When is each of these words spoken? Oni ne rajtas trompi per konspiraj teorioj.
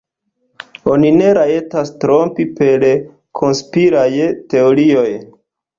Oni 0.93 1.11
ne 1.17 1.27
rajtas 1.39 1.93
trompi 2.05 2.49
per 2.61 2.87
konspiraj 3.43 4.11
teorioj. 4.55 5.11